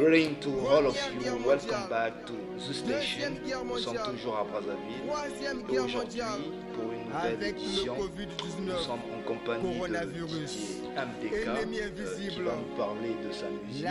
Greeting 0.00 0.40
to 0.40 0.66
all 0.66 0.86
of 0.86 0.96
you, 1.22 1.36
welcome 1.44 1.86
back 1.90 2.24
to 2.24 2.32
The 2.56 2.72
Station. 2.72 3.36
Nous 3.44 3.78
sommes 3.80 3.98
toujours 3.98 4.38
à 4.38 4.44
Brazzaville. 4.44 5.04
Et 5.70 5.78
aujourd'hui, 5.78 6.22
pour 6.72 6.90
une 6.90 7.04
nouvelle 7.04 7.42
édition, 7.50 7.96
nous 7.98 8.78
sommes 8.78 9.00
en 9.14 9.20
compagnie 9.28 9.78
de 9.78 9.86
Didier 10.06 10.80
MDK 10.96 11.46
euh, 11.46 11.64
qui 12.16 12.40
va 12.40 12.52
nous 12.56 12.76
parler 12.78 13.14
de 13.22 13.30
sa 13.30 13.50
musique. 13.50 13.84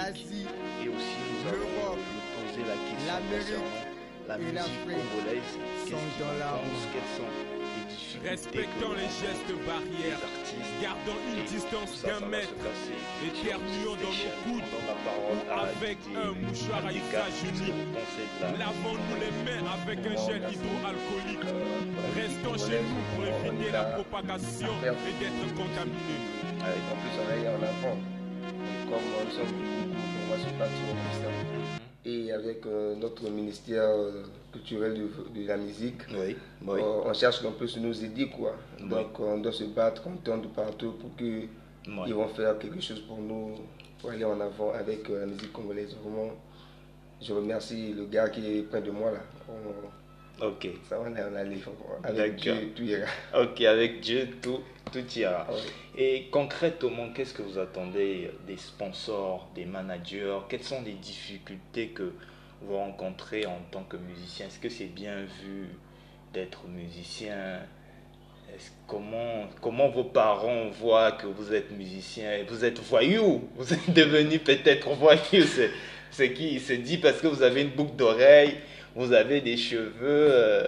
et 0.84 0.90
aussi 0.90 1.20
nous 1.30 1.48
allons 1.48 1.94
lui 1.94 2.22
poser 2.34 2.64
la 2.66 2.78
question 2.90 3.16
concernant 3.30 4.00
la 4.28 4.38
musique 4.40 4.82
congolaise. 4.86 5.54
Qu'est-ce 5.86 5.92
qu'il 5.92 6.26
en 6.26 6.58
pense 6.58 6.88
Quelles 6.92 7.14
sont 7.18 7.59
Respectons 8.24 8.94
les 8.94 9.08
gestes 9.08 9.54
barrières, 9.66 10.20
gardons 10.82 11.20
une 11.32 11.46
distance 11.46 12.04
d'un 12.04 12.26
mètre, 12.28 12.52
éternuons 13.24 13.96
dans 13.96 14.12
nos 14.12 14.34
coudes, 14.44 14.64
à 15.50 15.62
avec 15.70 15.98
un 16.16 16.32
mouchoir 16.34 16.86
à 16.86 16.92
usage 16.92 17.40
unique. 17.48 17.74
Lavons-nous 18.42 19.16
les 19.20 19.32
mains 19.46 19.66
avec 19.72 20.00
un 20.00 20.28
gel 20.28 20.44
hydroalcoolique. 20.52 21.48
Restons 22.16 22.68
chez 22.68 22.82
nous 22.82 23.04
pour 23.16 23.26
éviter 23.26 23.72
la 23.72 23.84
propagation 23.86 24.74
et 24.84 25.24
d'être 25.24 25.56
contaminés. 25.56 26.24
Avec 26.60 26.84
en 26.92 26.98
plus 27.00 27.16
on 27.16 27.48
en 27.48 27.64
avant. 27.64 27.98
Comme 28.90 29.06
nous 29.26 29.32
sommes 29.32 29.46
beaucoup, 29.46 29.96
on 30.26 30.32
va 30.32 30.38
se 30.38 30.54
battre 30.58 30.74
au. 30.92 31.89
Et 32.06 32.32
avec 32.32 32.66
euh, 32.66 32.96
notre 32.96 33.30
ministère 33.30 33.84
euh, 33.90 34.24
culturel 34.54 34.94
de, 34.94 35.42
de 35.42 35.48
la 35.48 35.58
musique, 35.58 36.02
Oui, 36.12 36.36
oui. 36.66 36.80
euh, 36.82 37.02
on 37.06 37.14
cherche 37.14 37.44
un 37.44 37.52
peu 37.52 37.68
sur 37.68 37.82
nous 37.82 38.04
aider 38.04 38.30
quoi. 38.30 38.56
Oui. 38.82 38.88
Donc 38.90 39.20
on 39.20 39.38
doit 39.40 39.52
se 39.52 39.66
battre, 39.66 40.04
de 40.38 40.48
partout 40.48 40.94
pour 40.94 41.14
que 41.18 41.24
oui. 41.26 41.50
ils 42.08 42.14
vont 42.14 42.28
faire 42.30 42.58
quelque 42.58 42.80
chose 42.80 43.02
pour 43.02 43.18
nous, 43.20 43.56
pour 44.00 44.12
aller 44.12 44.24
en 44.24 44.40
avant 44.40 44.72
avec 44.72 45.10
la 45.10 45.26
musique 45.26 45.52
congolaise. 45.52 45.94
Vraiment, 46.02 46.32
je 47.22 47.34
remercie 47.34 47.92
le 47.94 48.06
gars 48.06 48.30
qui 48.30 48.46
est 48.60 48.62
près 48.64 48.82
de 48.82 48.92
moi 48.92 49.12
là. 49.12 49.20
On- 49.50 49.90
Ok. 50.42 50.68
ça 50.88 51.00
on 51.00 51.16
est. 51.16 51.22
Avec 52.04 52.36
Dieu, 52.38 52.72
tout 52.76 52.84
ira. 52.84 53.08
Ok, 53.38 53.62
avec 53.62 54.00
Dieu, 54.00 54.30
tout, 54.42 54.62
tout 54.92 55.06
ira. 55.18 55.46
Ah. 55.50 55.54
Et 55.98 56.28
concrètement, 56.32 57.10
qu'est-ce 57.14 57.34
que 57.34 57.42
vous 57.42 57.58
attendez 57.58 58.32
des 58.48 58.58
sponsors, 58.58 59.50
des 59.56 59.66
managers? 59.66 60.38
Quelles 60.48 60.64
sont 60.64 60.82
les 60.82 60.94
difficultés 60.94 61.90
que 61.90 62.14
vous 62.62 62.78
rencontrez 62.78 63.46
en 63.46 63.60
tant 63.72 63.84
que 63.84 63.98
musicien? 63.98 64.48
Est-ce 64.48 64.60
que 64.60 64.70
c'est 64.70 64.86
bien 64.86 65.24
vu 65.44 65.68
d'être 66.34 66.68
musicien? 66.68 67.60
Comment, 68.88 69.48
comment 69.62 69.90
vos 69.90 70.06
parents 70.06 70.70
voient 70.70 71.12
que 71.12 71.28
vous 71.28 71.54
êtes 71.54 71.72
musicien? 71.72 72.44
Vous 72.48 72.66
êtes 72.66 72.80
voyou? 72.80 73.48
Vous 73.56 73.74
êtes 73.74 73.94
devenu 73.94 74.40
peut-être 74.40 74.90
voyou 74.96 75.20
C'est 75.46 75.70
ce 76.12 76.24
qui? 76.24 76.60
Se 76.60 76.74
dit 76.74 76.98
parce 76.98 77.22
que 77.22 77.28
vous 77.28 77.44
avez 77.44 77.62
une 77.62 77.70
boucle 77.70 77.96
d'oreille, 77.96 78.56
vous 79.00 79.14
avez 79.14 79.40
des 79.40 79.56
cheveux, 79.56 79.94
euh, 80.04 80.68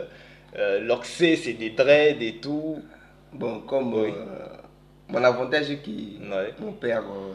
euh, 0.55 0.79
l'oxé, 0.79 1.35
c'est 1.35 1.51
des 1.53 1.71
dreads 1.71 2.21
et 2.21 2.37
tout. 2.41 2.81
Bon, 3.33 3.59
comme 3.61 3.93
Oui. 3.93 4.11
euh, 4.15 4.47
mon 5.09 5.21
avantage 5.23 5.69
est 5.69 5.77
que 5.83 5.89
Ouais. 5.91 6.53
mon 6.59 6.71
père, 6.71 7.03
euh, 7.03 7.33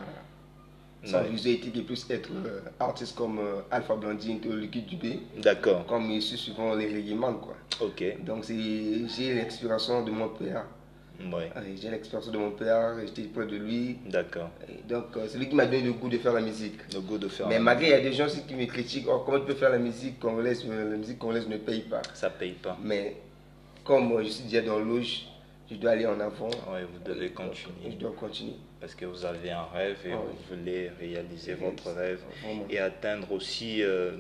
son 1.05 1.20
visée 1.25 1.53
était 1.53 1.69
qu'il 1.69 1.84
puisse 1.84 2.08
être 2.11 2.30
euh, 2.47 2.61
artiste 2.80 3.14
comme 3.14 3.38
Alpha 3.70 3.94
Blondine 3.94 4.41
ou 4.48 4.53
Liquid 4.56 4.86
Dubé, 4.86 5.20
D'accord, 5.36 5.84
comme 5.86 6.11
il 6.11 6.22
suit 6.22 6.38
souvent 6.38 6.75
les 6.75 6.86
réglements 6.86 7.34
quoi. 7.34 7.56
ok. 7.83 8.25
Donc 8.25 8.44
c'est- 8.47 9.06
j'ai 9.14 9.34
l'inspiration 9.34 10.03
de 10.03 10.10
mon 10.10 10.28
père. 10.31 10.64
Ouais, 11.33 11.50
Euh, 11.56 11.61
J'ai 11.81 11.91
l'inspiration 11.91 12.31
de 12.31 12.39
mon 12.39 12.50
père, 12.50 12.95
j'étais 13.06 13.22
près 13.22 13.47
de 13.47 13.56
lui. 13.56 13.97
d'accord. 14.06 14.50
Donc 14.89 15.17
euh, 15.17 15.27
c'est 15.28 15.39
lui 15.39 15.48
qui 15.48 15.55
m'a 15.55 15.64
donné 15.67 15.83
le 15.83 15.92
goût 15.92 16.09
de 16.09 16.19
faire 16.19 16.33
la 16.34 16.41
musique. 16.42 16.78
Le 16.95 17.00
goût 17.00 17.19
de 17.19 17.28
faire. 17.28 17.48
Mais 17.48 17.59
malgré 17.59 17.86
il 17.86 17.91
y 17.91 17.95
a 17.95 18.00
des 18.00 18.12
gens 18.12 18.27
aussi 18.27 18.42
qui 18.47 18.55
me 18.55 18.67
critiquent, 18.67 19.06
oh, 19.09 19.22
comment 19.25 19.41
tu 19.41 19.47
peux 19.47 19.55
faire 19.55 19.70
la 19.70 19.78
musique 19.78 20.19
congolaise, 20.21 20.65
euh, 20.69 20.91
la 20.91 20.97
musique 20.97 21.19
congolaise 21.19 21.49
ne 21.49 21.56
paye 21.56 21.81
pas. 21.82 22.03
Ça 22.15 22.31
paye 22.31 22.53
pas. 22.53 22.77
Mais 22.82 23.16
comme 23.84 24.22
je 24.22 24.28
suis 24.28 24.44
déjà 24.44 24.62
dans 24.62 24.78
l'auge, 24.78 25.22
je 25.71 25.77
dois 25.77 25.93
aller 25.93 26.06
en 26.06 26.21
avant. 26.21 26.49
Ouais, 26.49 26.84
vous 26.84 27.00
devez 27.04 27.31
continuer. 27.31 27.75
Je 27.91 27.97
dois 27.97 28.12
continuer. 28.19 28.54
Parce 28.81 28.94
que 28.94 29.06
vous 29.06 29.25
avez 29.25 29.50
un 29.50 29.65
rêve 29.75 29.97
et 30.04 30.12
Ah 30.12 30.16
vous 30.19 30.56
voulez 30.56 30.91
réaliser 31.00 31.54
votre 31.54 31.91
rêve 31.93 32.21
Vraiment. 32.44 32.66
et 32.69 32.78
atteindre 32.78 33.33
aussi 33.33 33.83
euh, 33.83 34.12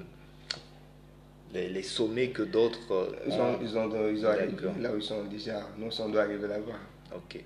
les, 1.56 1.68
les 1.68 1.82
sommets 1.82 2.28
que 2.28 2.42
d'autres. 2.42 2.92
euh, 2.92 3.06
Ils, 3.26 3.32
ont. 3.34 3.58
ils, 3.62 3.78
ont, 3.78 4.08
ils 4.08 4.24
ont 4.26 4.28
arrivé 4.28 4.52
D'accord. 4.52 4.72
là 4.80 4.92
où 4.92 4.96
ils 4.96 5.02
sont 5.02 5.24
déjà. 5.24 5.60
Nous, 5.78 5.88
on 6.00 6.08
doit 6.08 6.22
arriver 6.22 6.46
là-bas. 6.48 6.78
Ok. 7.14 7.36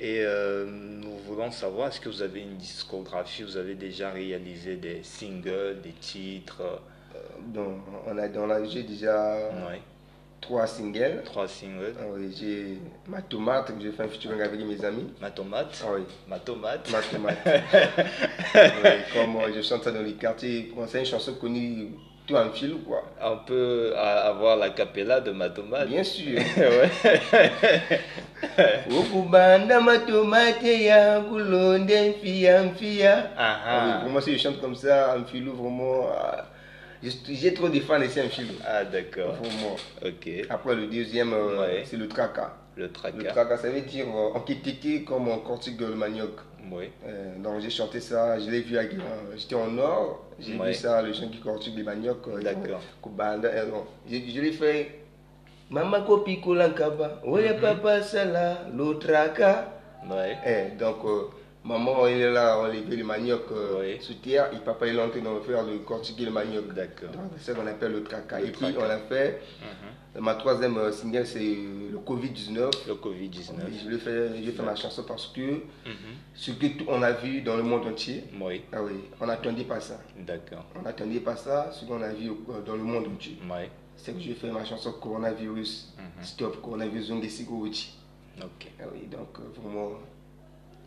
Et 0.00 0.20
euh, 0.24 0.64
nous 0.66 1.16
voulons 1.26 1.50
savoir, 1.50 1.88
est-ce 1.88 2.00
que 2.00 2.08
vous 2.08 2.22
avez 2.22 2.40
une 2.42 2.56
discographie 2.56 3.42
Vous 3.42 3.56
avez 3.56 3.74
déjà 3.74 4.10
réalisé 4.10 4.76
des 4.76 5.02
singles, 5.02 5.80
des 5.82 5.90
titres? 6.00 6.62
Euh, 6.62 7.18
Donc, 7.54 7.78
on 8.06 8.16
a, 8.18 8.28
on 8.38 8.50
a, 8.50 8.64
j'ai 8.64 8.84
déjà 8.84 9.34
Ouais. 9.68 9.80
trois 10.40 10.66
singles. 10.68 11.22
Trois 11.24 11.48
singles. 11.48 11.94
Ah 12.00 12.04
oui, 12.14 12.32
j'ai 12.38 12.78
ma 13.08 13.22
tomate 13.22 13.74
que 13.76 13.82
j'ai 13.82 13.90
fait 13.90 14.04
un 14.04 14.08
featuring 14.08 14.40
avec 14.40 14.60
mes 14.60 14.84
amis. 14.84 15.12
Ma 15.20 15.30
tomate 15.32 15.82
Ah 15.84 15.90
oui, 15.96 16.02
Ma 16.28 16.38
tomate 16.38 16.88
ma 16.92 17.00
tomate. 17.02 17.38
Oui, 18.54 18.90
comme 19.12 19.36
euh, 19.36 19.52
je 19.54 19.62
chante 19.62 19.82
ça 19.84 19.90
dans 19.90 20.02
les 20.02 20.14
quartiers, 20.14 20.72
c'est 20.86 21.00
une 21.00 21.06
chanson 21.06 21.34
connue 21.34 21.88
fil 22.54 22.74
quoi. 22.86 23.02
On 23.22 23.38
peut 23.46 23.94
avoir 23.96 24.56
la 24.56 24.70
capella 24.70 25.20
de 25.20 25.30
ma 25.32 25.48
tomate 25.48 25.88
Bien 25.88 26.04
sûr. 26.04 26.38
ouais. 26.56 26.90
Ukubanda 28.90 29.80
matomate 29.80 30.84
ya 30.84 31.20
kulonde 31.20 32.10
mfia 32.10 32.62
mfia. 32.62 33.30
Ah, 33.36 33.56
ah. 33.66 33.98
vraiment, 34.02 34.20
si 34.20 34.32
je 34.32 34.38
chante 34.38 34.60
comme 34.60 34.74
ça, 34.76 35.16
en 35.18 35.24
filou, 35.24 35.52
vraiment. 35.54 36.06
ah, 36.16 36.44
j'ai- 37.02 37.54
trop 37.54 37.68
de 37.68 37.80
fans 37.80 38.00
ici 38.02 38.20
en 38.20 38.28
filou. 38.28 38.54
Ah, 38.66 38.84
d'accord. 38.84 39.34
Vraiment. 39.34 39.76
Ok. 40.04 40.28
Après, 40.50 40.74
le 40.74 40.86
deuxième, 40.86 41.32
euh, 41.32 41.60
Ouais. 41.60 41.82
c'est 41.84 41.96
le 41.96 42.08
tracas. 42.08 42.52
Le 42.76 42.84
Le 42.84 42.92
tracas. 42.92 43.32
tracas, 43.32 43.56
ça 43.58 43.70
veut 43.70 43.80
dire 43.80 44.06
euh, 44.06 44.36
en 44.36 44.40
kitiki 44.40 45.04
comme 45.04 45.28
en 45.28 45.38
cortique 45.38 45.80
le 45.80 45.94
manioc. 45.94 46.36
Oui. 46.70 46.90
Euh, 47.06 47.36
donc 47.42 47.60
j'ai 47.60 47.70
chanté 47.70 48.00
ça, 48.00 48.38
je 48.38 48.50
l'ai 48.50 48.60
vu, 48.60 48.76
avec, 48.76 48.94
euh, 48.94 49.36
j'étais 49.36 49.54
en 49.54 49.76
or, 49.78 50.24
j'ai 50.38 50.52
vu 50.58 50.74
ça, 50.74 51.00
le 51.02 51.12
chant 51.12 51.28
qui 51.28 51.38
cortique 51.40 51.74
les 51.76 51.82
manioc. 51.82 52.26
euh, 52.28 52.42
D'accord. 52.42 52.80
Euh, 53.06 53.70
je, 54.10 54.16
je 54.16 54.40
l'ai 54.40 54.52
fait. 54.52 55.00
Mama 55.70 56.00
kopi 56.00 56.40
kolankaba, 56.40 57.20
oya 57.24 57.54
Mhm. 57.54 57.60
papa 57.60 58.02
sala, 58.02 58.58
tracas. 59.00 59.66
Ouais. 60.10 60.36
Eh, 60.46 60.76
donc, 60.78 61.04
euh, 61.04 61.28
maman, 61.64 62.06
il 62.06 62.20
est 62.20 62.30
là, 62.32 62.58
on 62.60 62.66
levait 62.66 62.96
le 62.96 63.04
manioc 63.04 63.42
euh, 63.52 63.80
Oui. 63.80 63.98
sous 64.02 64.14
terre, 64.14 64.50
et 64.54 64.58
papa, 64.58 64.86
il 64.86 64.96
est 64.96 65.02
entré 65.02 65.20
dans 65.20 65.34
le 65.34 65.40
faire 65.40 65.62
le 65.64 65.78
cortiquer 65.80 66.24
le 66.24 66.30
manioc. 66.30 66.72
D'accord. 66.74 67.10
C'est 67.38 67.52
ce 67.52 67.56
qu'on 67.58 67.66
appelle 67.66 67.92
le 67.92 68.02
tracas. 68.04 68.40
Et 68.40 68.50
puis, 68.52 68.66
on 68.78 68.82
a 68.84 68.98
fait, 68.98 69.40
Mhm. 70.16 70.22
ma 70.22 70.34
troisième 70.34 70.76
euh, 70.78 70.92
single, 70.92 71.26
c'est 71.26 71.38
euh, 71.40 71.90
le 71.92 71.98
Covid-19. 71.98 72.70
Le 72.86 72.94
Covid-19. 72.94 73.68
Et 73.68 73.78
Je 73.84 74.42
j'ai 74.44 74.52
fait 74.52 74.62
ma 74.62 74.76
chanson 74.76 75.02
parce 75.06 75.26
que 75.28 75.40
Mhm. 75.40 75.60
ce 76.34 76.50
que 76.52 76.66
tout- 76.78 76.86
on 76.88 77.02
a 77.02 77.12
vu 77.12 77.42
dans 77.42 77.56
le 77.56 77.62
monde 77.62 77.86
entier, 77.86 78.24
Oui. 78.40 78.62
ah 78.72 78.82
oui, 78.82 78.92
on 79.20 79.26
n'attendait 79.26 79.64
pas 79.64 79.80
ça. 79.80 80.00
D'accord. 80.18 80.64
On 80.78 80.82
n'attendait 80.82 81.20
pas 81.20 81.36
ça, 81.36 81.70
ce 81.72 81.84
qu'on 81.84 82.00
a 82.02 82.12
vu 82.12 82.30
euh, 82.30 82.62
dans 82.66 82.76
le 82.76 82.82
monde 82.82 83.06
entier. 83.14 83.36
Oui. 83.44 83.66
C'est 83.96 84.12
que 84.14 84.20
j'ai 84.20 84.34
fait 84.34 84.50
ma 84.50 84.64
chanson 84.64 84.92
Coronavirus, 84.92 85.92
Mhm. 85.98 86.24
Stop 86.24 86.62
Coronavirus 86.62 87.06
Zongesigowichi. 87.08 87.94
Ok. 88.40 88.68
Ah 88.80 88.84
oui, 88.94 89.08
donc 89.10 89.36
vraiment, 89.60 89.94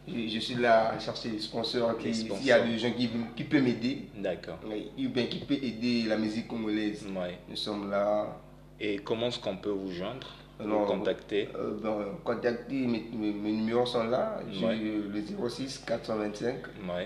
je, 0.08 0.28
je 0.28 0.40
suis 0.40 0.56
là 0.56 0.90
à 0.92 1.00
chercher 1.00 1.30
des 1.30 1.40
sponsors. 1.40 1.98
Qui- 1.98 2.14
sponsors. 2.14 2.38
S'il 2.38 2.48
y 2.48 2.52
a 2.52 2.60
des 2.62 2.78
gens 2.78 2.92
qui, 2.92 3.10
qui 3.36 3.44
peuvent 3.44 3.62
m'aider, 3.64 4.08
D'accord. 4.16 4.58
ou 4.66 5.10
bien 5.10 5.26
qui 5.26 5.40
peuvent 5.40 5.64
aider 5.64 6.04
la 6.08 6.18
musique 6.18 6.48
congolaise, 6.48 7.06
nous 7.50 7.56
sommes 7.56 7.90
là. 7.90 8.38
Et 8.80 8.98
comment 8.98 9.28
est-ce 9.28 9.40
qu'on 9.40 9.58
peut 9.58 9.70
vous 9.70 9.92
joindre 9.92 10.28
Vous 10.60 10.86
contacter? 10.86 11.50
Euh, 11.56 11.78
ben, 11.82 11.98
contactez, 12.24 12.88
mes, 12.88 13.06
mes- 13.14 13.32
mes 13.32 13.52
numéros 13.52 13.86
sont 13.86 14.04
là. 14.06 14.40
Ouais. 14.64 14.76
le 14.76 15.22
06 15.50 15.84
425 15.86 16.56
Oui. 16.84 17.04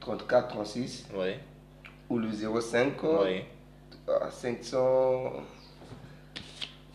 34 0.00 0.48
36 0.48 1.06
Oui. 1.14 1.30
ou 2.10 2.18
le 2.18 2.28
05 2.30 3.02
Oui. 3.02 3.40
euh, 4.08 4.18
500. 4.30 5.32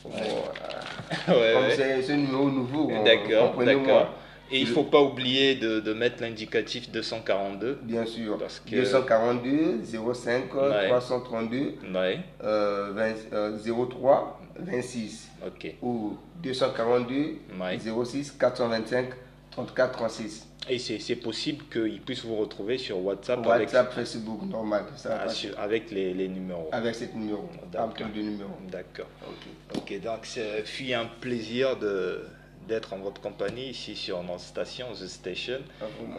Bon, 0.04 0.10
Ouais. 0.12 0.16
euh, 0.22 1.34
Ouais, 1.34 1.54
comme 1.54 1.64
ouais. 1.64 2.02
c'est 2.04 2.14
un 2.14 2.18
numéro 2.18 2.50
nouveau, 2.50 2.92
euh, 2.92 3.04
D'accord, 3.04 3.56
d'accord. 3.64 4.14
Et 4.52 4.60
il 4.62 4.68
Le- 4.68 4.74
faut 4.74 4.84
pas 4.84 5.02
oublier 5.02 5.56
de, 5.56 5.80
de 5.80 5.94
mettre 5.94 6.22
l'indicatif 6.22 6.92
242. 6.92 7.80
Bien 7.82 8.06
sûr. 8.06 8.38
Parce 8.38 8.60
que- 8.60 8.76
242 8.76 9.82
05 9.84 10.54
Ouais. 10.54 10.88
332 10.88 11.74
Oui. 11.84 12.18
euh, 12.44 12.92
20, 12.94 13.14
euh, 13.34 13.58
03 13.58 14.40
26 14.60 15.30
Ok. 15.46 15.74
ou 15.82 16.16
242 16.44 17.38
Ouais. 17.60 17.78
06 17.80 18.32
425 18.40 19.10
34 19.52 19.92
36. 19.94 20.48
Et 20.68 20.80
c'est 20.80 21.16
possible 21.18 21.64
qu'ils 21.72 22.02
puissent 22.02 22.26
vous 22.26 22.38
retrouver 22.38 22.80
sur 22.80 22.98
WhatsApp, 23.04 23.46
WhatsApp, 23.46 23.94
Facebook, 23.94 24.42
normal. 24.50 24.86
Ça 24.96 25.10
avec, 25.16 25.28
ah, 25.28 25.30
sur- 25.30 25.60
avec 25.60 25.92
les, 25.92 26.12
les 26.16 26.28
numéros. 26.28 26.70
Avec 26.72 26.96
ce 26.96 27.06
numéro. 27.16 27.48
D'accord. 27.72 28.08
Avec. 28.08 28.72
D'accord. 28.72 29.06
Ok. 29.30 29.78
Ok, 29.78 30.02
donc 30.02 30.26
ce 30.26 30.40
fut 30.66 30.92
un 30.94 31.06
plaisir 31.22 31.78
de 31.78 32.24
d'être 32.68 32.94
en 32.94 32.98
votre 32.98 33.22
compagnie 33.22 33.70
ici 33.70 33.96
sur 33.96 34.22
notre 34.24 34.40
station, 34.42 34.88
The 34.94 35.08
Station. 35.08 35.60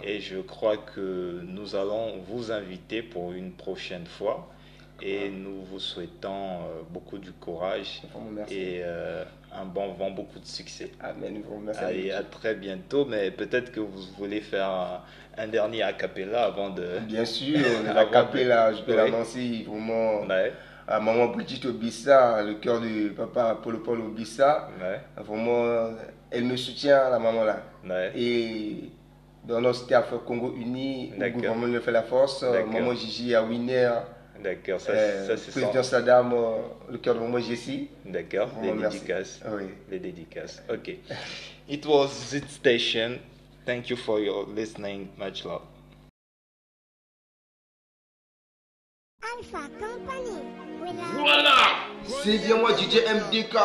Et 0.02 0.20
je 0.20 0.38
crois 0.38 0.76
que 0.76 1.40
nous 1.46 1.74
allons 1.74 2.18
vous 2.28 2.52
inviter 2.52 3.02
pour 3.02 3.32
une 3.32 3.52
prochaine 3.52 4.06
fois. 4.06 4.48
Et 5.02 5.28
nous 5.28 5.62
vous 5.70 5.78
souhaitons 5.78 6.30
euh, 6.62 6.82
beaucoup 6.88 7.18
du 7.18 7.30
courage 7.32 8.00
et 8.50 8.80
euh, 8.82 9.24
un 9.52 9.66
bon 9.66 9.92
vent, 9.92 10.10
beaucoup 10.10 10.38
de 10.38 10.46
succès. 10.46 10.90
Amen. 11.00 11.42
Allez, 11.76 12.10
à 12.12 12.22
très 12.22 12.54
bientôt, 12.54 13.04
mais 13.04 13.30
peut-être 13.30 13.72
que 13.72 13.80
vous 13.80 14.02
voulez 14.16 14.40
faire 14.40 15.02
un, 15.36 15.48
dernier 15.48 15.82
a 15.82 15.92
cappella 15.92 16.44
avant 16.44 16.70
de... 16.70 16.98
Bien 17.06 17.26
sûr, 17.26 17.58
Avant 17.90 17.92
la 17.92 18.04
de- 18.24 18.76
je 18.78 18.82
peux 18.84 18.92
Oui. 18.92 18.96
l'annoncer 18.96 19.66
vraiment 19.68 20.20
Ouais, 20.26 20.54
à 20.88 21.00
maman 21.00 21.26
Brigitte 21.28 21.64
Obissa, 21.66 22.42
le 22.42 22.54
cœur 22.54 22.80
de 22.80 23.08
papa 23.10 23.58
Paul 23.62 23.82
Paul 23.82 24.00
Obissa. 24.00 24.70
ouais, 24.80 25.00
Vraiment, 25.22 25.90
elle 26.30 26.44
me 26.44 26.56
soutient, 26.56 27.10
la 27.10 27.18
maman 27.18 27.44
là. 27.44 27.62
ouais. 27.88 28.12
Et 28.14 28.90
dans 29.44 29.60
notre 29.60 29.80
staff 29.80 30.12
Congo 30.26 30.54
Uni, 30.56 31.12
le 31.18 31.30
gouvernement 31.30 31.66
nous 31.66 31.80
fait 31.80 31.92
la 31.92 32.02
force, 32.02 32.42
euh, 32.42 32.64
maman 32.66 32.94
Gigi 32.94 33.34
à 33.34 33.42
Winner, 33.42 33.90
D'accord, 34.42 34.80
ça, 34.80 34.92
euh, 34.92 35.26
ça 35.28 35.36
c'est 35.36 35.50
président. 35.50 35.82
Saddam, 35.82 36.32
euh, 36.32 36.58
le 36.90 36.98
cœur 36.98 37.14
de 37.14 37.20
maman 37.20 37.38
Jessie. 37.38 37.88
D'accord, 38.04 38.50
les 38.62 38.72
dédicaces. 38.72 39.40
Oui. 39.50 39.64
Les 39.90 39.98
dédicaces. 39.98 40.62
Ok. 40.68 40.92
It 41.68 41.86
was 41.86 42.08
Zit 42.08 42.44
Station. 42.48 43.18
Thank 43.64 43.88
you 43.90 43.96
for 43.96 44.20
your 44.20 44.46
listening. 44.54 45.08
Much 45.16 45.44
love. 45.44 45.62
Alpha 49.22 49.68
Company. 49.80 50.65
Voilà 51.18 51.56
C'est 52.22 52.38
bien 52.38 52.56
moi 52.56 52.70
DJ 52.76 52.96
MDK. 53.06 53.56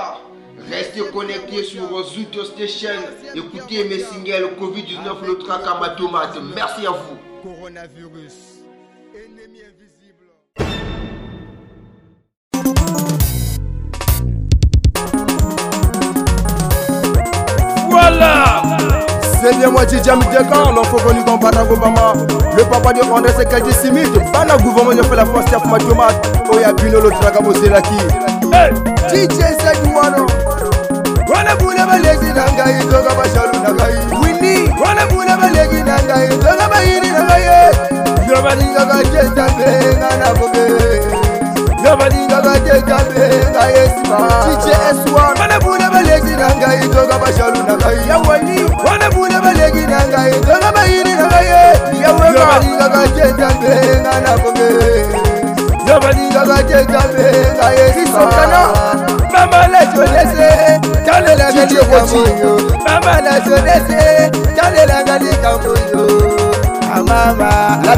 Restez 0.69 1.01
connectés 1.11 1.63
sur 1.63 2.03
Zuto 2.07 2.43
Station. 2.43 2.89
Écoutez 3.35 3.83
mes 3.85 3.99
singles 3.99 4.49
Covid-19, 4.59 5.25
le 5.25 5.37
track 5.39 5.61
à 5.65 5.79
ma 5.79 5.89
tomate. 5.89 6.37
Merci 6.55 6.85
à 6.85 6.91
vous. 6.91 7.17
Coronavirus, 7.43 8.63
ennemi 9.15 9.61
Préviens-moi, 19.51 19.81
j'ai 19.89 20.01
jamais 20.01 20.23
des 20.27 20.37
gars, 20.49 20.71
l'enfant 20.73 20.95
connu 21.05 21.23
dans 21.25 21.35
Baragobama. 21.35 22.13
Le 22.55 22.63
papa 22.63 22.93
de 22.93 23.01
André, 23.03 23.33
c'est 23.37 23.49
quel 23.49 23.63
dissimide. 23.63 24.07
Pas 24.31 24.45
la 24.45 24.55
gouvernement, 24.55 24.91
j'ai 24.95 25.03
fait 25.03 25.15
la 25.15 25.25
force, 25.25 25.43
tiaf 25.45 25.65
ma 25.65 25.77
tomate. 25.77 26.25
Oh, 26.49 26.57
y'a 26.57 26.71
Bino, 26.71 27.01
l'autre, 27.01 27.17
la 27.21 27.31
gabo, 27.31 27.51
c'est 27.53 27.69
la 27.69 27.81
qui. 27.81 27.97
DJ, 29.09 29.43
c'est 29.59 29.83
du 29.83 29.89
mono. 29.89 30.25
Wana 31.27 31.55
bula 31.55 31.85
balegi 31.85 32.31
na 32.33 32.45
ngai 32.51 32.81
zoga 32.89 33.13
bashalu 33.15 33.59
na 33.63 33.71
ngai 33.71 33.95
Winni 34.21 34.69
Wana 34.79 35.05
bula 35.07 35.37
balegi 35.37 35.81
na 35.83 35.95
ngai 36.03 36.29
zoga 36.43 36.67
bayini 36.67 37.09
na 37.11 37.23
ngai 37.23 37.71
Nobody 38.27 38.65
got 38.73 39.03
just 39.13 39.37
a 39.37 39.47
thing 39.55 40.01
and 40.01 40.23
a 40.23 40.33
boogie 40.35 41.83
Nobody 41.83 42.27
got 42.27 42.43
just 42.65 42.83
a 42.83 42.99
thing 43.13 43.55
I 43.55 43.71
yes 43.71 43.95
ma 44.09 44.27
DJ 44.43 44.75
S1 44.91 45.39
Wana 45.39 45.57
bula 45.61 45.89
balegi 45.89 46.35
na 46.35 46.50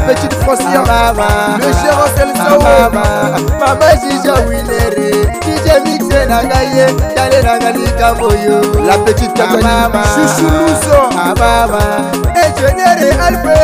petite 0.06 0.34
foncière 0.44 0.84
le 1.58 1.70
cher 1.80 1.96
oselsao 2.04 2.60
mama 3.60 3.88
jija 4.02 4.34
winere 4.48 5.10
jija 5.44 5.80
mixe 5.84 6.26
na 6.28 6.42
ngai 6.44 6.76
ye 6.76 6.86
talelanga 7.14 7.70
likambo 7.70 8.28
yo 8.46 8.58
la 8.86 8.98
petite 9.04 9.42
ah, 9.42 9.46
katanisusunuso 9.46 10.98
amama 11.24 11.82
ah, 12.34 12.46
ejenere 12.46 13.10
alpe 13.26 13.56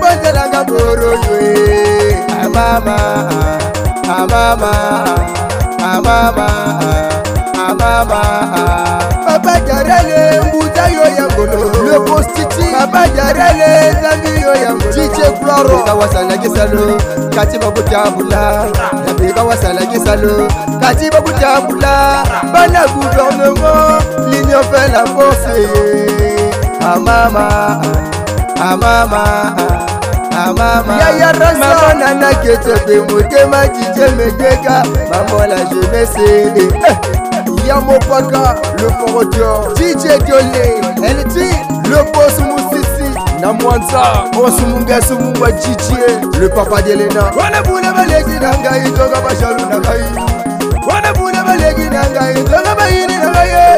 bonzelanga 0.00 0.64
boroyo 0.64 1.34
e 1.40 2.16
ah, 2.28 2.44
amama 2.44 2.96
amama 4.18 4.72
amama 5.92 6.48
amama 7.68 8.85
nabiga 15.62 15.94
wasala 15.94 16.36
gisalo 16.36 16.98
kati 17.34 17.58
bakujabula 17.58 18.66
nabiga 19.06 19.42
wasala 19.44 19.84
gisalo 19.86 20.48
kati 20.80 21.10
bakujabula 21.10 22.22
bana 22.52 22.86
gouvernement 22.94 24.00
l'union 24.30 24.62
fait 24.70 24.88
la 24.92 25.04
force 25.06 25.56
amama 26.80 27.80
amama 28.60 29.54
amama. 30.46 30.98
Yaya 31.00 31.32
rasa 31.32 31.58
mama 31.58 31.94
nana 31.94 32.34
ketepe 32.34 33.00
motema 33.12 33.66
jije 33.68 34.08
medeka 34.16 34.84
mamola 35.10 35.56
jeunesse 35.64 36.52
eh, 36.88 36.96
yamopaka 37.68 38.56
le 38.78 38.88
foroteur 38.90 39.74
dj 39.74 40.24
diole 40.24 40.80
lt 41.00 41.36
le 41.90 42.02
boss 42.12 42.38
musi 42.38 42.85
namwansa 43.40 44.02
osumungasumunga 44.44 45.52
chichie 45.52 46.06
le 46.40 46.48
papa 46.48 46.82
delena. 46.82 47.22
Wana 47.38 47.62
bule 47.62 47.92
baleki 47.92 48.40
nangai 48.40 48.90
toka 48.96 49.20
bashalu 49.20 49.66
nangai 49.70 50.04
wana 50.86 51.12
bule 51.14 51.42
baleki 51.46 51.90
nangai 51.90 52.44
toka 52.44 52.74
bayini 52.74 53.16
nangai 53.18 53.76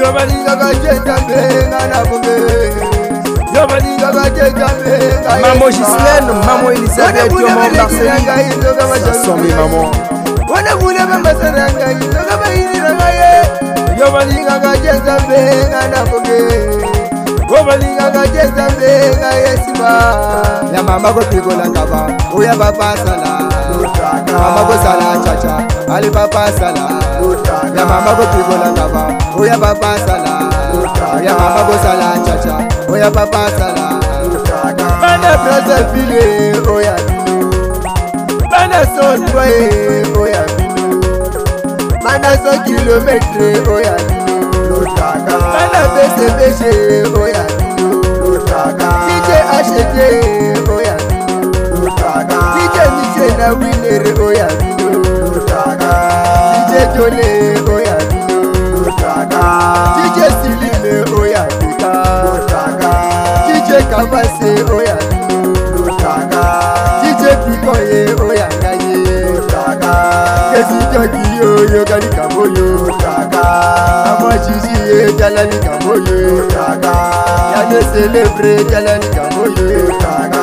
yobaninga 0.00 0.56
bajenda 0.56 1.16
mbenga 1.20 1.86
nabuge 1.86 2.36
yobaninga 3.54 4.12
bajenda 4.12 4.68
mbenga 4.80 5.48
mamo 5.48 5.66
gislene 5.66 6.30
ah, 6.32 6.40
ah. 6.42 6.46
mamo 6.46 6.72
elisabeth 6.72 7.32
yomo 7.32 7.60
marcelin 7.60 9.24
somi 9.24 9.48
mamo. 9.54 9.90
Wana 10.48 10.76
bule 10.76 10.98
bambasa 11.06 11.50
nangai 11.50 11.94
toka 11.98 12.36
bayini 12.36 12.78
nangai 12.78 13.98
yobaninga 14.00 14.58
bajenda 14.58 15.20
mbenga 15.20 15.88
nabuge 15.88 16.99
wobalingaka 17.50 18.26
jesa 18.26 18.68
mbenga 18.76 19.30
yesima 19.34 19.90
na 20.72 20.82
mama 20.82 21.12
kopikolangaba 21.12 22.06
uya 22.34 22.54
papasala 22.56 23.38
mama 24.32 24.60
kosala 24.68 25.24
chacha 25.24 25.54
ali 25.94 26.10
papasala 26.10 26.80
ya 27.76 27.86
mama 27.86 28.10
kopikolangaba 28.18 29.12
uya 29.38 29.58
papasala 29.58 30.40
ya 31.24 31.32
mama 31.34 31.60
kosala 31.64 32.18
chacha 32.26 32.54
uya 32.92 33.10
papasala 33.10 33.90
bana 35.00 35.36
brasa 35.44 35.84
file 35.92 36.54
oya 36.74 36.94
bino 37.06 37.50
bana 38.50 38.86
sotwaye 38.86 40.06
oya 40.20 40.42
bino 40.56 41.00
bana 42.04 42.30
so 42.42 42.52
kilometre 42.64 43.50
oya 43.74 43.94
bino 43.96 44.09
na 53.40 53.48
wilere 53.58 54.12
oya 54.26 54.46
biyo 54.60 54.90
jíjẹ 56.68 56.82
jọlẹ 56.94 57.28
oya 57.74 57.96
biyo 58.10 58.40
jíjẹ 59.96 60.26
sílílẹ 60.40 60.94
oya 61.20 61.42
bíkà 61.60 61.92
jíjẹ 63.46 63.78
kàmáṣe 63.90 64.50
oya 64.76 64.96
biyo 65.10 65.40
jíjẹ 67.02 67.32
bíkọyẹ 67.44 68.00
oya 68.28 68.46
gáyé 68.62 68.94
kẹsí 70.52 70.78
jọgì 70.92 71.22
yoyo 71.40 71.80
gani 71.90 72.08
kàmóyo 72.16 72.68
àmọ 74.10 74.28
jíjí 74.44 74.72
yé 74.88 74.98
jalani 75.18 75.56
kàmóyo 75.66 76.18
yàtọ̀ 77.54 77.82
sẹlẹ̀brẹ̀ 77.92 78.58
jalani 78.70 79.08
kàmóyo. 79.16 80.39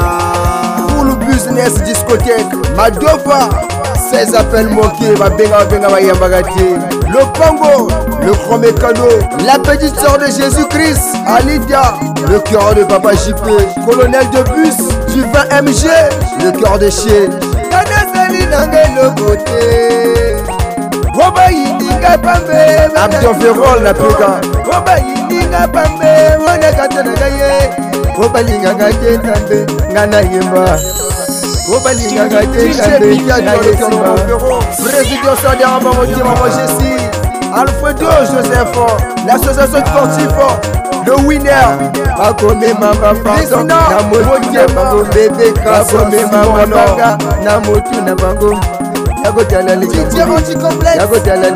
Business 1.37 1.73
discothèque. 1.83 2.51
Madova 2.75 3.49
16 4.11 4.35
appels 4.35 4.69
manqués 4.69 5.13
babenga 5.19 5.59
babenga 5.59 5.89
bayambaka 5.89 6.41
te 6.41 6.67
le 7.13 7.21
Congo 7.37 7.87
le 8.25 8.31
grand 8.31 8.57
mécano 8.57 9.07
la 9.45 9.59
petite 9.59 9.95
sœur 9.99 10.17
de 10.17 10.25
Jésus-Christ 10.25 11.15
Alidia 11.27 11.93
le 12.31 12.39
cœur 12.39 12.73
de 12.73 12.83
papa 12.83 13.13
JP 13.13 13.85
colonel 13.85 14.27
de 14.31 14.41
bus 14.53 14.77
du 15.13 15.21
20 15.21 15.61
MG 15.61 15.85
le 16.43 16.51
cœur 16.59 16.79
de 16.79 16.89
chien 16.89 17.29
kanasali 17.69 18.43
nange 18.51 18.83
lokote 18.95 19.61
obayindinga 21.13 22.17
pambe 22.17 22.61
abdon 22.95 23.33
ferol 23.39 23.83
na 23.83 23.93
peka 23.93 24.41
obayindinga 24.75 25.67
pambe 25.67 26.11
monekatonaka 26.39 27.27
ye. 27.29 27.87
Obalingaka 28.17 28.89
te 28.93 29.17
nzambe 29.17 29.57
nga 29.91 30.07
nayemba 30.07 30.79
obalingaka 31.75 32.39
te 32.47 32.69
nzambe 32.69 33.15
nayesimba 33.45 34.15
président 34.83 35.35
bangotima 35.83 36.35
mogesi 36.35 36.91
alfredo 37.55 38.07
joseph 38.31 38.77
l'association 39.27 39.85
sportif 39.85 40.33
le 41.05 41.13
winner 41.27 41.67
bakomema 42.17 42.89
bapardon 43.01 43.63
na 43.67 44.01
motu 44.09 44.51
na 44.53 44.67
bango 44.67 45.03
bebeka 45.03 45.71
bakomema 45.71 46.43
mabanga 46.43 47.17
na 47.43 47.59
motu 47.59 48.01
na 48.01 48.15
yakotala 50.95 51.47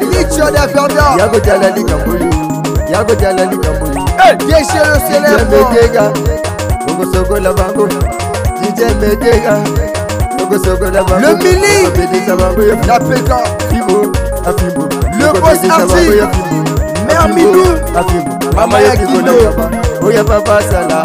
yakotala 1.19 1.69
okosokola 6.89 7.53
bango 7.53 7.87
Le 10.51 11.35
Mili. 11.35 11.75
La 12.87 12.95
afimbo 12.95 14.89
Le 15.17 15.39
boss 15.39 15.63
Archie. 15.69 16.19
Mère 17.07 17.27
Midou. 17.29 17.63
afimbo 17.95 18.55
Mama 18.55 18.81
ya 18.81 18.97
Kido. 18.97 19.33
oya 20.03 20.23
papa. 20.23 20.59
Sala 20.69 21.03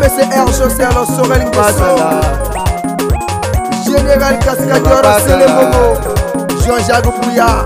MCR 0.00 0.46
José 0.58 0.84
Alon 0.84 1.06
Sorel 1.06 1.50
pasala 1.50 2.20
Général 3.84 4.38
Cascadeur 4.40 5.02
Papa 5.02 5.20
Selemomo, 5.20 5.96
Jean-Jacques 6.64 7.04
Bouya, 7.22 7.64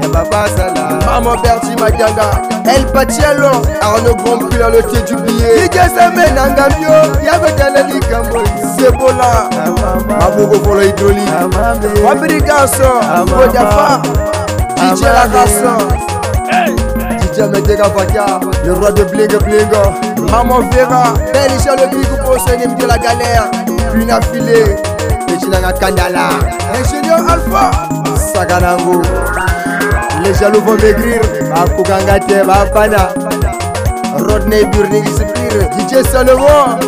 ya 0.00 0.08
papa 0.08 0.46
sala 0.56 0.98
Maman 1.06 1.36
Bertie 1.42 1.76
Madianga, 1.80 2.42
El 2.68 2.84
Paciello, 2.86 3.62
Arnaud 3.80 4.16
Grandprix 4.16 4.58
dans 4.58 4.68
le 4.68 4.82
pied 4.82 5.00
du 5.02 5.14
billet, 5.22 5.66
DJ 5.66 5.88
Seme 5.94 6.24
Nangambio, 6.34 7.22
yakotala 7.24 7.82
likambo 7.82 8.40
Sebola, 8.76 9.48
Maboko 10.08 10.58
Polo 10.58 10.82
Idoli, 10.82 11.22
amambe 11.40 11.88
Fabrigaso, 12.02 13.00
Godiafa, 13.26 14.02
DJ 14.76 15.02
Lagasso, 15.02 15.74
DJ 17.20 17.40
Meteka 17.52 17.84
Faka, 17.84 18.40
le 18.64 18.72
roi 18.72 18.92
de 18.92 19.04
bling 19.04 19.38
bling. 19.44 20.30
Maman 20.30 20.68
Vera, 20.70 21.14
Belisha 21.32 21.76
le 21.76 21.86
Big 21.88 22.08
Boss, 22.24 22.42
ennemi 22.52 22.74
de 22.74 22.86
la 22.86 22.98
galère, 22.98 23.48
une 23.94 24.10
affilée, 24.10 24.76
Pechinanga 25.28 25.72
Kandala, 25.72 26.30
Ingénieur 26.74 27.20
Alpha, 27.28 27.70
Sakanango. 28.16 29.02
Les 30.26 30.34
jaloux 30.34 30.60
vont 30.60 30.76
maigrir, 30.78 31.20
Bakuganga 31.54 32.18
te 32.18 32.44
Bapana. 32.44 33.14
Rodney 34.18 34.64
Burning 34.64 35.04
Sipir, 35.04 35.70
DJ 35.78 36.02
Salomon, 36.10 36.80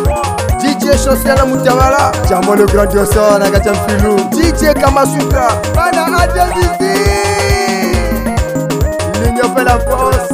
DJ 0.59 0.97
Chancel 1.01 1.37
Moutawala, 1.47 2.11
Jamo 2.27 2.53
le 2.53 2.65
grand 2.65 2.87
diossor, 2.87 3.39
Nagacham 3.39 3.75
Filou. 3.87 4.17
DJ 4.33 4.73
Kamasutra, 4.73 5.47
Bana 5.73 6.17
Adjavisi, 6.19 6.99
l'Union 9.23 9.55
fait 9.55 9.63
la 9.63 9.79
force. 9.79 10.33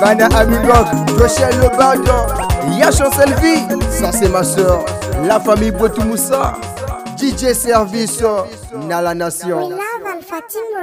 Bana 0.00 0.26
Amigok, 0.36 0.86
Rochelle 1.20 1.54
Le 1.62 1.76
Bardon, 1.78 2.26
Ya 2.76 2.90
Chancel 2.90 3.32
Vie, 3.40 3.68
ça 3.88 4.10
c'est 4.10 4.28
ma 4.30 4.42
soeur, 4.42 4.84
la 5.28 5.38
famille 5.38 5.70
Botoumoussa, 5.70 6.54
DJ 7.16 7.52
Service, 7.52 8.20
Nala 8.88 9.14
Nation. 9.14 9.68
We 9.68 10.22
Fatim. 10.22 10.76